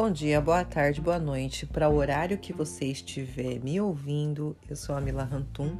[0.00, 1.66] Bom dia, boa tarde, boa noite.
[1.66, 5.76] Para o horário que você estiver me ouvindo, eu sou a Mila Rantum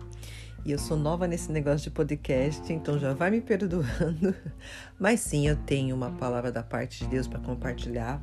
[0.65, 4.35] e eu sou nova nesse negócio de podcast, então já vai me perdoando.
[4.99, 8.21] Mas sim, eu tenho uma palavra da parte de Deus para compartilhar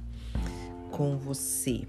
[0.92, 1.88] com você.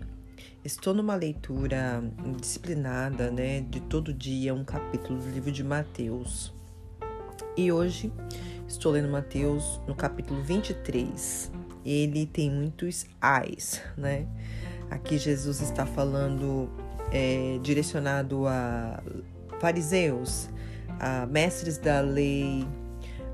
[0.65, 2.01] Estou numa leitura
[2.41, 6.55] disciplinada, né, de todo dia, um capítulo do livro de Mateus.
[7.57, 8.13] E hoje
[8.69, 14.27] estou lendo Mateus no capítulo 23 ele tem muitos ais, né?
[14.91, 16.71] Aqui Jesus está falando
[17.13, 19.03] é, direcionado a
[19.61, 20.49] fariseus,
[20.99, 22.67] a mestres da lei,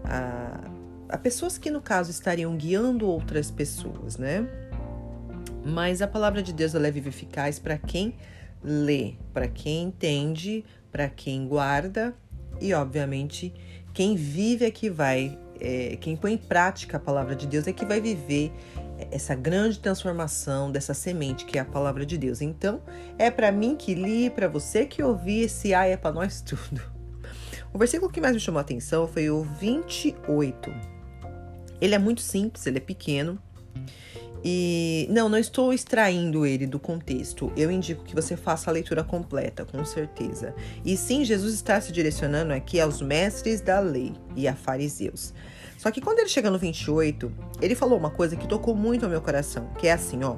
[0.05, 0.71] a,
[1.09, 4.47] a pessoas que no caso estariam guiando outras pessoas, né?
[5.65, 7.11] Mas a palavra de Deus ela é viva
[7.63, 8.15] para quem
[8.63, 12.15] lê, para quem entende, para quem guarda
[12.61, 13.53] e, obviamente,
[13.93, 17.73] quem vive é que vai é, quem põe em prática a palavra de Deus é
[17.73, 18.53] que vai viver
[19.11, 22.41] essa grande transformação dessa semente que é a palavra de Deus.
[22.41, 22.81] Então,
[23.17, 26.83] é para mim que li, para você que ouvi, esse ai é para nós tudo.
[27.73, 30.75] O versículo que mais me chamou a atenção foi o 28.
[31.81, 33.41] Ele é muito simples, ele é pequeno.
[34.45, 37.53] E não, não estou extraindo ele do contexto.
[37.57, 40.55] Eu indico que você faça a leitura completa, com certeza.
[40.85, 45.33] E sim, Jesus está se direcionando aqui aos mestres da lei e a fariseus.
[45.79, 49.11] Só que quando ele chega no 28, ele falou uma coisa que tocou muito ao
[49.11, 50.37] meu coração, que é assim, ó: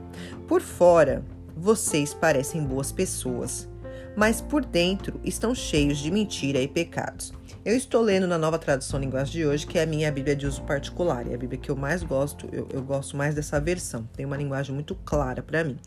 [0.49, 1.25] "Por fora
[1.57, 3.69] vocês parecem boas pessoas,
[4.17, 7.33] mas por dentro estão cheios de mentira e pecados."
[7.65, 10.47] Eu estou lendo na nova tradução linguagem de hoje, que é a minha Bíblia de
[10.47, 11.27] uso particular.
[11.27, 14.07] É a Bíblia que eu mais gosto, eu, eu gosto mais dessa versão.
[14.15, 15.79] Tem uma linguagem muito clara para mim.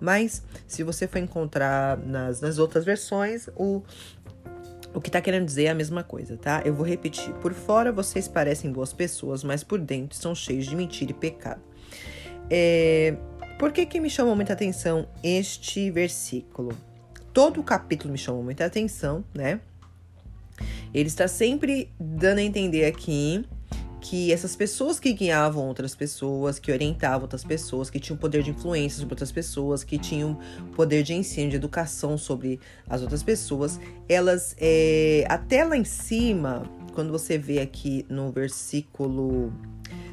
[0.00, 3.80] Mas, se você for encontrar nas, nas outras versões, o,
[4.92, 6.62] o que está querendo dizer é a mesma coisa, tá?
[6.64, 7.32] Eu vou repetir.
[7.34, 11.60] Por fora vocês parecem boas pessoas, mas por dentro são cheios de mentira e pecado.
[12.50, 13.14] É,
[13.56, 16.72] por que, que me chamou muita atenção este versículo?
[17.40, 19.60] Todo o capítulo me chamou muita atenção, né?
[20.92, 23.46] Ele está sempre dando a entender aqui
[23.98, 28.50] que essas pessoas que guiavam outras pessoas, que orientavam outras pessoas, que tinham poder de
[28.50, 30.38] influência sobre outras pessoas, que tinham
[30.76, 36.70] poder de ensino, de educação sobre as outras pessoas, elas, é, até lá em cima,
[36.92, 39.50] quando você vê aqui no versículo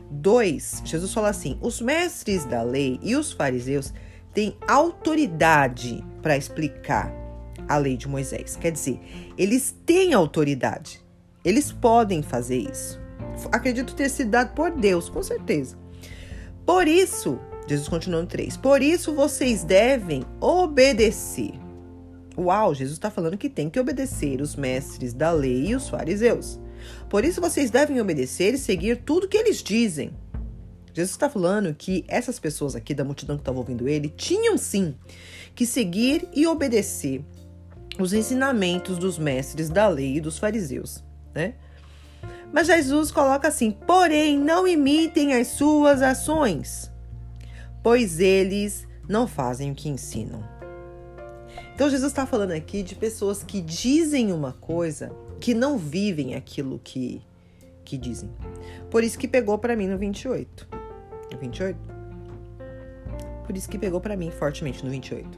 [0.10, 3.94] 2, Jesus fala assim: os mestres da lei e os fariseus
[4.34, 7.27] têm autoridade para explicar
[7.68, 8.56] a lei de Moisés.
[8.56, 9.00] Quer dizer,
[9.38, 11.02] eles têm autoridade,
[11.44, 13.08] eles podem fazer isso
[13.52, 15.78] acredito ter sido dado por Deus, com certeza.
[16.66, 21.54] Por isso, Jesus continua no 3, por isso vocês devem obedecer.
[22.38, 26.60] Uau, Jesus está falando que tem que obedecer os mestres da lei e os fariseus.
[27.10, 30.12] Por isso vocês devem obedecer e seguir tudo que eles dizem.
[30.94, 34.96] Jesus está falando que essas pessoas aqui da multidão que estavam ouvindo ele tinham sim
[35.54, 37.24] que seguir e obedecer
[38.00, 41.04] os ensinamentos dos mestres da lei e dos fariseus,
[41.34, 41.56] né?
[42.52, 46.92] Mas Jesus coloca assim: porém, não imitem as suas ações,
[47.84, 50.44] pois eles não fazem o que ensinam.
[51.74, 56.80] Então, Jesus está falando aqui de pessoas que dizem uma coisa que não vivem aquilo
[56.84, 57.22] que,
[57.86, 58.30] que dizem.
[58.90, 60.68] Por isso que pegou para mim no 28.
[61.32, 61.80] No 28?
[63.46, 65.38] Por isso que pegou para mim fortemente no 28.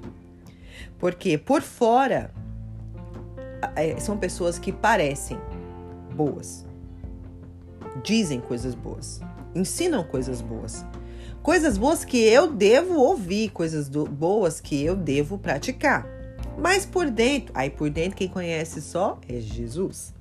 [0.97, 2.33] Porque por fora
[3.81, 5.39] é, são pessoas que parecem
[6.13, 6.65] boas,
[8.03, 9.21] dizem coisas boas,
[9.55, 10.85] ensinam coisas boas.
[11.41, 16.05] Coisas boas que eu devo ouvir, coisas do, boas que eu devo praticar.
[16.57, 20.13] Mas por dentro, aí por dentro quem conhece só é Jesus.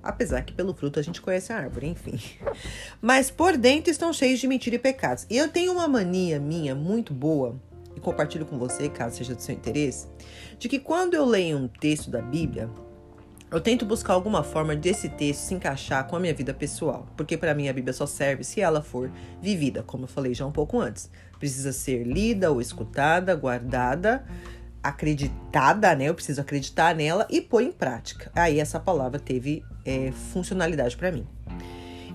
[0.00, 2.18] Apesar que pelo fruto a gente conhece a árvore, enfim.
[3.02, 5.26] Mas por dentro estão cheios de mentira e pecados.
[5.28, 7.56] E eu tenho uma mania minha muito boa,
[7.96, 10.06] e compartilho com você, caso seja do seu interesse,
[10.58, 12.70] de que quando eu leio um texto da Bíblia,
[13.52, 17.36] eu tento buscar alguma forma desse texto se encaixar com a minha vida pessoal, porque
[17.36, 20.50] para mim a Bíblia só serve se ela for vivida, como eu falei já um
[20.50, 21.10] pouco antes.
[21.38, 24.24] Precisa ser lida ou escutada, guardada,
[24.82, 26.08] acreditada, né?
[26.08, 28.32] Eu preciso acreditar nela e pôr em prática.
[28.34, 31.26] Aí essa palavra teve é, funcionalidade para mim.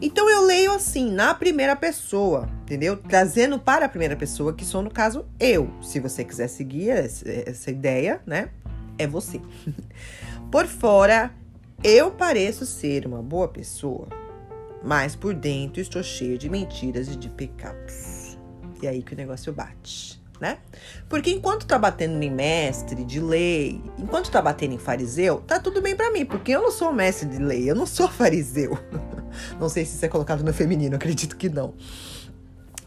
[0.02, 2.98] Então eu leio assim, na primeira pessoa, entendeu?
[2.98, 5.72] Trazendo para a primeira pessoa, que sou no caso eu.
[5.84, 8.50] Se você quiser seguir essa ideia, né?
[8.98, 9.40] É você.
[10.52, 11.34] Por fora,
[11.84, 14.08] eu pareço ser uma boa pessoa,
[14.82, 18.38] mas por dentro estou cheia de mentiras e de pecados.
[18.82, 20.60] E aí que o negócio bate, né?
[21.10, 25.82] Porque enquanto tá batendo em mestre de lei, enquanto tá batendo em fariseu, tá tudo
[25.82, 28.80] bem para mim, porque eu não sou mestre de lei, eu não sou fariseu.
[29.60, 31.74] Não sei se isso é colocado no feminino, acredito que não.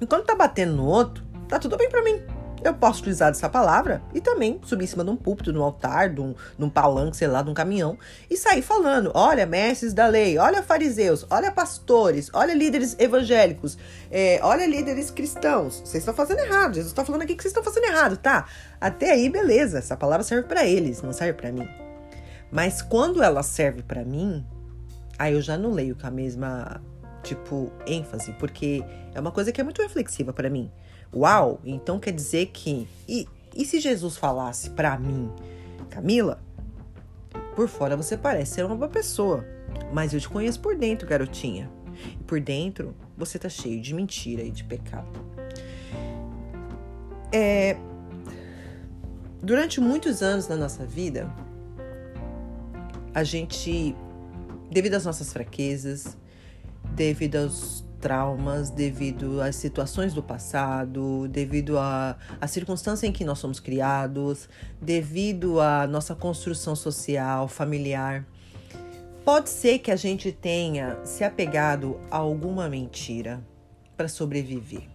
[0.00, 2.39] Enquanto tá batendo no outro, tá tudo bem para mim.
[2.62, 5.62] Eu posso utilizar essa palavra e também subir em cima de um púlpito, de um
[5.62, 7.98] altar, de um, palanque, sei lá, de um caminhão,
[8.28, 13.78] e sair falando: olha, mestres da lei, olha fariseus, olha pastores, olha líderes evangélicos,
[14.10, 15.80] é, olha líderes cristãos.
[15.84, 16.74] Vocês estão fazendo errado.
[16.74, 18.46] Jesus está falando aqui que vocês estão fazendo errado, tá?
[18.80, 19.78] Até aí, beleza.
[19.78, 21.68] Essa palavra serve para eles, não serve para mim.
[22.50, 24.44] Mas quando ela serve para mim,
[25.18, 26.82] aí eu já não leio com a mesma,
[27.22, 28.84] tipo, ênfase, porque
[29.14, 30.70] é uma coisa que é muito reflexiva para mim.
[31.14, 32.88] Uau, então quer dizer que.
[33.08, 35.30] E, e se Jesus falasse para mim,
[35.90, 36.40] Camila,
[37.56, 39.44] por fora você parece ser uma boa pessoa,
[39.92, 41.70] mas eu te conheço por dentro, garotinha.
[42.18, 45.08] E por dentro você tá cheio de mentira e de pecado.
[47.32, 47.76] É,
[49.42, 51.32] durante muitos anos na nossa vida,
[53.12, 53.94] a gente,
[54.70, 56.16] devido às nossas fraquezas,
[56.94, 63.38] devido aos traumas, devido às situações do passado, devido à, à circunstância em que nós
[63.38, 64.48] somos criados,
[64.80, 68.26] devido à nossa construção social, familiar.
[69.24, 73.44] Pode ser que a gente tenha se apegado a alguma mentira
[73.96, 74.88] para sobreviver.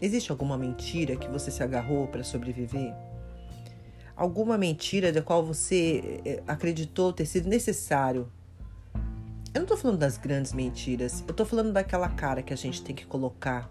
[0.00, 2.94] Existe alguma mentira que você se agarrou para sobreviver?
[4.14, 8.30] Alguma mentira da qual você eh, acreditou ter sido necessário
[9.56, 12.82] eu não tô falando das grandes mentiras, eu tô falando daquela cara que a gente
[12.82, 13.70] tem que colocar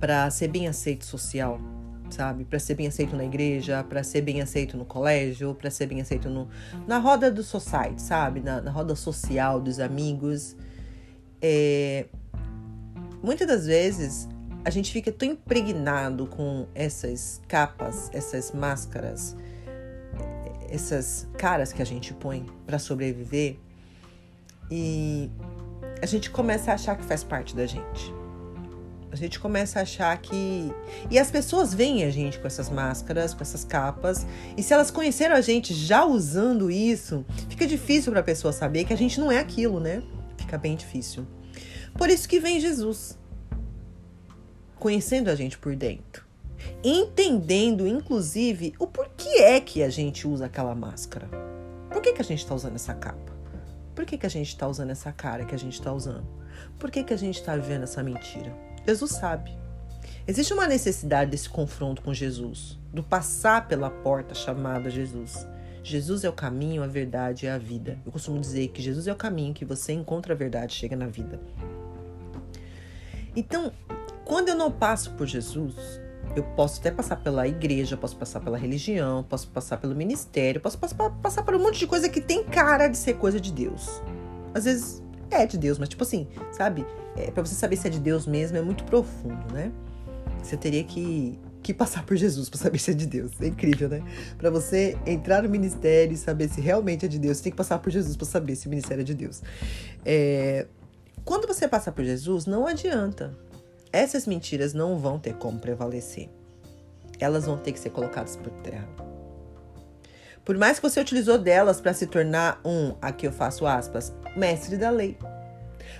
[0.00, 1.60] para ser bem aceito social,
[2.10, 2.44] sabe?
[2.44, 6.00] Para ser bem aceito na igreja, para ser bem aceito no colégio, para ser bem
[6.00, 6.48] aceito no,
[6.88, 8.40] na roda do society, sabe?
[8.40, 10.56] Na, na roda social dos amigos.
[11.40, 12.06] É,
[13.22, 14.28] muitas das vezes
[14.64, 19.36] a gente fica tão impregnado com essas capas, essas máscaras,
[20.68, 23.60] essas caras que a gente põe para sobreviver
[24.70, 25.30] e
[26.02, 28.14] a gente começa a achar que faz parte da gente.
[29.10, 30.70] A gente começa a achar que.
[31.10, 34.26] E as pessoas veem a gente com essas máscaras, com essas capas.
[34.56, 38.84] E se elas conheceram a gente já usando isso, fica difícil para a pessoa saber
[38.84, 40.02] que a gente não é aquilo, né?
[40.36, 41.26] Fica bem difícil.
[41.94, 43.18] Por isso que vem Jesus.
[44.78, 46.26] Conhecendo a gente por dentro.
[46.84, 51.28] Entendendo, inclusive, o porquê é que a gente usa aquela máscara.
[51.90, 53.35] Por que, que a gente está usando essa capa?
[53.96, 56.26] Por que, que a gente está usando essa cara que a gente está usando?
[56.78, 58.54] Por que, que a gente está vivendo essa mentira?
[58.86, 59.56] Jesus sabe.
[60.28, 65.46] Existe uma necessidade desse confronto com Jesus, do passar pela porta chamada Jesus.
[65.82, 67.98] Jesus é o caminho, a verdade e a vida.
[68.04, 71.06] Eu costumo dizer que Jesus é o caminho que você encontra a verdade, chega na
[71.06, 71.40] vida.
[73.34, 73.72] Então,
[74.26, 75.74] quando eu não passo por Jesus,
[76.36, 80.78] eu posso até passar pela igreja, posso passar pela religião, posso passar pelo ministério, posso
[80.78, 84.02] passar, passar por um monte de coisa que tem cara de ser coisa de Deus.
[84.52, 86.86] Às vezes é de Deus, mas tipo assim, sabe?
[87.16, 89.72] É, para você saber se é de Deus mesmo é muito profundo, né?
[90.42, 93.32] Você teria que, que passar por Jesus para saber se é de Deus.
[93.40, 94.02] É incrível, né?
[94.36, 97.56] Para você entrar no ministério e saber se realmente é de Deus, você tem que
[97.56, 99.42] passar por Jesus para saber se o ministério é de Deus.
[100.04, 100.66] É...
[101.24, 103.36] Quando você passar por Jesus, não adianta
[103.96, 106.28] essas mentiras não vão ter como prevalecer.
[107.18, 108.86] Elas vão ter que ser colocadas por terra.
[110.44, 114.76] Por mais que você utilizou delas para se tornar um, aqui eu faço aspas, mestre
[114.76, 115.18] da lei.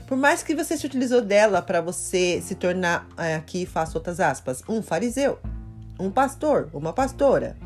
[0.06, 4.20] Por mais que você se utilizou dela para você se tornar, é, aqui faço outras
[4.20, 5.40] aspas, um fariseu,
[5.98, 7.56] um pastor, uma pastora,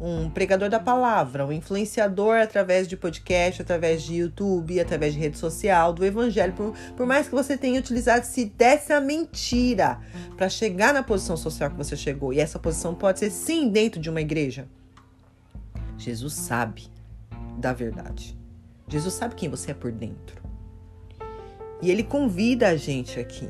[0.00, 5.36] um pregador da palavra, um influenciador através de podcast, através de YouTube, através de rede
[5.36, 9.98] social, do evangelho, por, por mais que você tenha utilizado-se dessa mentira
[10.36, 14.00] para chegar na posição social que você chegou, e essa posição pode ser sim dentro
[14.00, 14.68] de uma igreja.
[15.96, 16.86] Jesus sabe
[17.58, 18.38] da verdade.
[18.86, 20.40] Jesus sabe quem você é por dentro.
[21.82, 23.48] E ele convida a gente aqui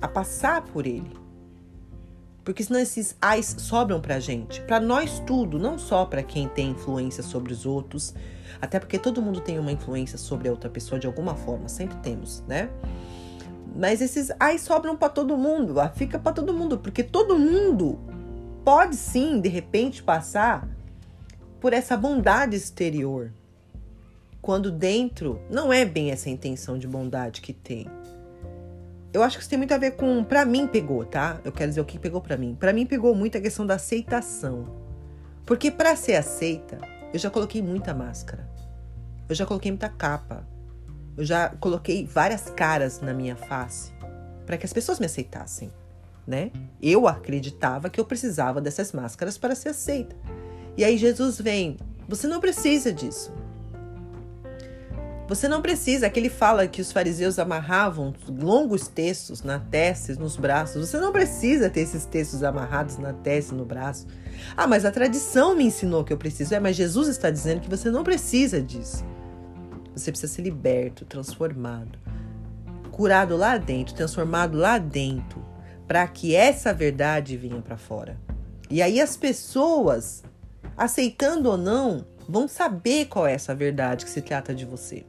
[0.00, 1.23] a passar por ele
[2.44, 6.70] porque senão esses ais sobram pra gente, para nós tudo, não só para quem tem
[6.70, 8.14] influência sobre os outros,
[8.60, 11.96] até porque todo mundo tem uma influência sobre a outra pessoa de alguma forma, sempre
[11.98, 12.68] temos, né?
[13.74, 17.98] Mas esses ais sobram para todo mundo, ah, fica para todo mundo, porque todo mundo
[18.64, 20.68] pode sim, de repente, passar
[21.60, 23.32] por essa bondade exterior,
[24.40, 27.88] quando dentro não é bem essa intenção de bondade que tem
[29.14, 30.24] eu acho que isso tem muito a ver com.
[30.24, 31.40] Para mim pegou, tá?
[31.44, 32.56] Eu quero dizer o que pegou para mim.
[32.58, 34.66] Para mim pegou muito a questão da aceitação.
[35.46, 36.78] Porque para ser aceita,
[37.12, 38.50] eu já coloquei muita máscara.
[39.28, 40.44] Eu já coloquei muita capa.
[41.16, 43.92] Eu já coloquei várias caras na minha face
[44.44, 45.70] para que as pessoas me aceitassem,
[46.26, 46.50] né?
[46.82, 50.16] Eu acreditava que eu precisava dessas máscaras para ser aceita.
[50.76, 51.76] E aí Jesus vem,
[52.08, 53.32] você não precisa disso.
[55.26, 60.86] Você não precisa, aquele fala que os fariseus amarravam longos textos na testa nos braços.
[60.86, 64.06] Você não precisa ter esses textos amarrados na testa no braço.
[64.54, 66.54] Ah, mas a tradição me ensinou que eu preciso.
[66.54, 69.02] É, mas Jesus está dizendo que você não precisa disso.
[69.96, 71.98] Você precisa ser liberto, transformado,
[72.90, 75.42] curado lá dentro, transformado lá dentro,
[75.86, 78.18] para que essa verdade venha para fora.
[78.68, 80.22] E aí as pessoas,
[80.76, 85.06] aceitando ou não, vão saber qual é essa verdade que se trata de você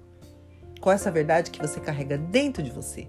[0.79, 3.08] com essa verdade que você carrega dentro de você.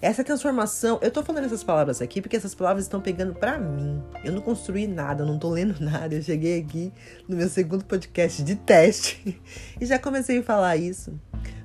[0.00, 4.02] Essa transformação, eu tô falando essas palavras aqui porque essas palavras estão pegando para mim.
[4.22, 6.14] Eu não construí nada, não tô lendo nada.
[6.14, 6.92] Eu cheguei aqui
[7.26, 9.40] no meu segundo podcast de teste
[9.80, 11.18] e já comecei a falar isso.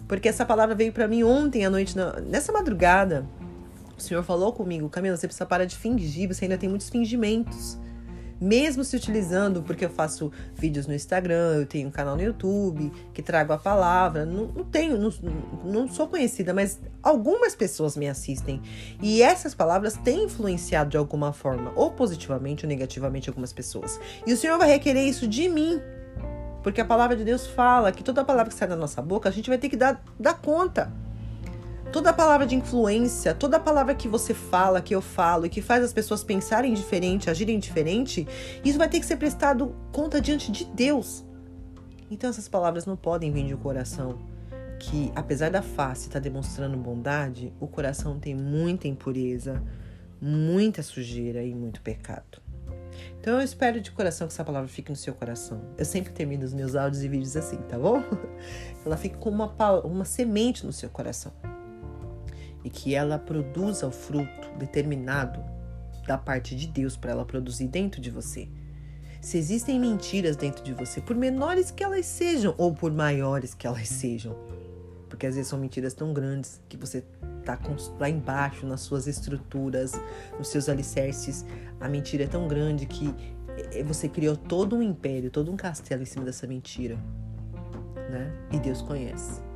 [0.07, 1.95] Porque essa palavra veio para mim ontem à noite,
[2.25, 3.25] nessa madrugada.
[3.97, 7.77] O Senhor falou comigo, Camila, você precisa parar de fingir, você ainda tem muitos fingimentos
[8.41, 12.91] mesmo se utilizando, porque eu faço vídeos no Instagram, eu tenho um canal no YouTube
[13.13, 14.25] que trago a palavra.
[14.25, 15.11] Não, não tenho, não,
[15.63, 18.59] não sou conhecida, mas algumas pessoas me assistem.
[18.99, 23.99] E essas palavras têm influenciado de alguma forma, ou positivamente ou negativamente, algumas pessoas.
[24.25, 25.79] E o Senhor vai requerer isso de mim.
[26.63, 29.31] Porque a palavra de Deus fala que toda palavra que sai da nossa boca, a
[29.31, 30.91] gente vai ter que dar, dar conta.
[31.91, 35.83] Toda palavra de influência, toda palavra que você fala, que eu falo e que faz
[35.83, 38.25] as pessoas pensarem diferente, agirem diferente,
[38.63, 41.25] isso vai ter que ser prestado conta diante de Deus.
[42.09, 44.19] Então essas palavras não podem vir de um coração
[44.79, 49.61] que, apesar da face estar tá demonstrando bondade, o coração tem muita impureza,
[50.21, 52.41] muita sujeira e muito pecado.
[53.19, 55.61] Então eu espero de coração que essa palavra fique no seu coração.
[55.77, 58.01] Eu sempre termino os meus áudios e vídeos assim, tá bom?
[58.85, 61.33] Ela fique como uma, uma semente no seu coração
[62.63, 65.43] e que ela produza o fruto determinado
[66.07, 68.47] da parte de Deus para ela produzir dentro de você.
[69.21, 73.67] Se existem mentiras dentro de você, por menores que elas sejam ou por maiores que
[73.67, 74.35] elas sejam,
[75.07, 77.05] porque às vezes são mentiras tão grandes que você
[77.45, 77.59] tá
[77.99, 79.93] lá embaixo nas suas estruturas,
[80.37, 81.45] nos seus alicerces,
[81.79, 83.13] a mentira é tão grande que
[83.73, 86.97] eh, você criou todo um império, todo um castelo em cima dessa mentira,
[88.09, 88.33] né?
[88.51, 89.50] E Deus conhece.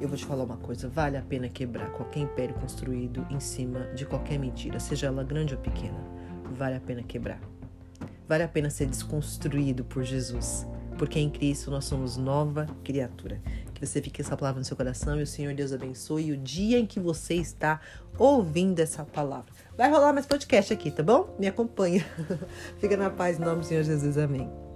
[0.00, 3.80] Eu vou te falar uma coisa: vale a pena quebrar qualquer império construído em cima
[3.94, 5.98] de qualquer mentira, seja ela grande ou pequena.
[6.56, 7.40] Vale a pena quebrar.
[8.28, 10.66] Vale a pena ser desconstruído por Jesus,
[10.98, 13.40] porque em Cristo nós somos nova criatura.
[13.72, 16.78] Que você fique essa palavra no seu coração e o Senhor Deus abençoe o dia
[16.78, 17.80] em que você está
[18.18, 19.52] ouvindo essa palavra.
[19.76, 21.34] Vai rolar mais podcast aqui, tá bom?
[21.38, 22.04] Me acompanha.
[22.78, 24.18] Fica na paz, em nome do Senhor Jesus.
[24.18, 24.67] Amém.